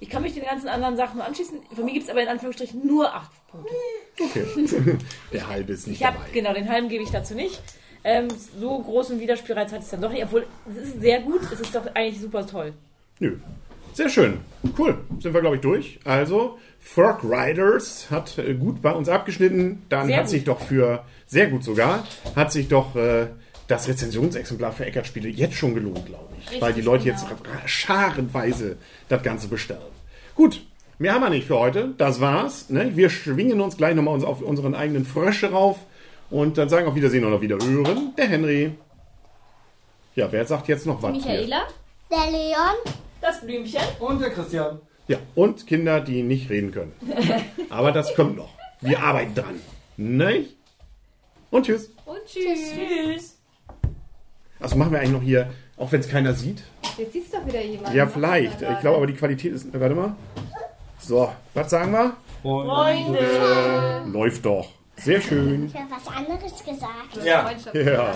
Ich 0.00 0.10
kann 0.10 0.22
mich 0.22 0.34
den 0.34 0.44
ganzen 0.44 0.68
anderen 0.68 0.96
Sachen 0.96 1.16
nur 1.16 1.26
anschließen. 1.26 1.58
Von 1.74 1.84
mir 1.84 1.92
gibt 1.92 2.04
es 2.04 2.10
aber 2.10 2.22
in 2.22 2.28
Anführungsstrichen 2.28 2.86
nur 2.86 3.14
8 3.14 3.30
Punkte. 3.48 3.74
Okay. 4.20 4.98
Der 5.32 5.48
halbe 5.48 5.72
ist 5.72 5.86
nicht 5.86 6.00
Ich 6.00 6.06
habe, 6.06 6.18
dabei. 6.18 6.30
genau, 6.32 6.52
den 6.52 6.68
halben 6.68 6.88
gebe 6.88 7.02
ich 7.02 7.10
dazu 7.10 7.34
nicht. 7.34 7.60
Ähm, 8.04 8.28
so 8.60 8.80
großen 8.80 9.18
Widerspielreiz 9.18 9.72
hat 9.72 9.80
es 9.80 9.88
dann 9.90 10.02
doch 10.02 10.10
nicht, 10.12 10.22
obwohl 10.24 10.46
es 10.70 10.76
ist 10.76 11.00
sehr 11.00 11.20
gut, 11.20 11.40
es 11.50 11.58
ist 11.60 11.74
doch 11.74 11.86
eigentlich 11.94 12.20
super 12.20 12.46
toll. 12.46 12.74
Nö. 13.18 13.36
Sehr 13.94 14.08
schön. 14.08 14.38
Cool. 14.76 14.98
Sind 15.20 15.32
wir, 15.32 15.40
glaube 15.40 15.56
ich, 15.56 15.62
durch. 15.62 16.00
Also, 16.04 16.58
Frog 16.80 17.22
Riders 17.22 18.10
hat 18.10 18.36
äh, 18.38 18.54
gut 18.54 18.82
bei 18.82 18.90
uns 18.92 19.08
abgeschnitten. 19.08 19.82
Dann 19.88 20.08
Sehr 20.08 20.16
hat 20.16 20.24
gut. 20.24 20.30
sich 20.30 20.44
doch 20.44 20.60
für, 20.60 21.04
sehr 21.26 21.46
gut 21.46 21.62
sogar, 21.64 22.04
hat 22.34 22.50
sich 22.52 22.66
doch 22.68 22.96
äh, 22.96 23.28
das 23.68 23.88
Rezensionsexemplar 23.88 24.72
für 24.72 24.84
Eckert 24.84 25.06
Spiele 25.06 25.28
jetzt 25.28 25.54
schon 25.54 25.74
gelohnt, 25.74 26.04
glaube 26.06 26.33
ich. 26.33 26.33
Richtig, 26.44 26.62
weil 26.62 26.72
die 26.72 26.80
Leute 26.80 27.04
genau. 27.04 27.16
jetzt 27.16 27.70
scharenweise 27.70 28.76
das 29.08 29.22
Ganze 29.22 29.48
bestellen. 29.48 29.80
Gut. 30.34 30.62
Mehr 30.98 31.14
haben 31.14 31.22
wir 31.22 31.30
nicht 31.30 31.46
für 31.46 31.58
heute. 31.58 31.92
Das 31.98 32.20
war's. 32.20 32.70
Ne? 32.70 32.96
Wir 32.96 33.10
schwingen 33.10 33.60
uns 33.60 33.76
gleich 33.76 33.96
nochmal 33.96 34.14
uns 34.14 34.24
auf 34.24 34.40
unseren 34.40 34.74
eigenen 34.74 35.04
Frösche 35.04 35.50
rauf. 35.50 35.78
Und 36.30 36.56
dann 36.56 36.68
sagen 36.68 36.86
auf 36.86 36.94
Wiedersehen 36.94 37.24
und 37.24 37.32
auf 37.32 37.40
Wiederhören. 37.40 38.14
Der 38.16 38.28
Henry. 38.28 38.72
Ja, 40.14 40.30
wer 40.30 40.44
sagt 40.46 40.68
jetzt 40.68 40.86
noch 40.86 41.02
was? 41.02 41.12
hier? 41.14 41.32
Michaela? 41.32 41.66
Der 42.10 42.30
Leon. 42.30 42.96
Das 43.20 43.40
Blümchen. 43.40 43.80
Und 43.98 44.20
der 44.20 44.30
Christian. 44.30 44.78
Ja, 45.08 45.18
und 45.34 45.66
Kinder, 45.66 46.00
die 46.00 46.22
nicht 46.22 46.48
reden 46.48 46.70
können. 46.70 46.92
Aber 47.70 47.90
das 47.90 48.14
kommt 48.14 48.36
noch. 48.36 48.50
Wir 48.80 49.00
arbeiten 49.00 49.34
dran. 49.34 49.60
Ne? 49.96 50.46
Und 51.50 51.66
tschüss. 51.66 51.90
Und 52.04 52.24
tschüss. 52.26 52.72
Tschüss. 52.72 53.38
Also 54.60 54.76
machen 54.76 54.92
wir 54.92 55.00
eigentlich 55.00 55.12
noch 55.12 55.22
hier, 55.22 55.50
auch 55.76 55.90
wenn 55.92 56.00
es 56.00 56.08
keiner 56.08 56.32
sieht. 56.34 56.62
Jetzt 56.96 57.12
siehst 57.12 57.32
du 57.32 57.38
doch 57.38 57.46
wieder 57.46 57.60
jemanden. 57.62 57.96
Ja, 57.96 58.06
vielleicht. 58.06 58.62
Ich 58.62 58.80
glaube 58.80 58.96
aber, 58.98 59.06
die 59.06 59.14
Qualität 59.14 59.52
ist. 59.52 59.66
Warte 59.78 59.94
mal. 59.94 60.14
So, 61.00 61.30
was 61.54 61.70
sagen 61.70 61.92
wir? 61.92 62.16
Freunde. 62.42 64.02
Läuft 64.12 64.44
doch. 64.46 64.68
Sehr 64.96 65.20
schön. 65.20 65.66
Ich 65.66 65.74
habe 65.74 65.86
was 65.90 66.14
anderes 66.14 66.64
gesagt. 66.64 67.24
Ja. 67.24 67.44
Freundschaft. 67.44 67.74
Ja. 67.74 68.14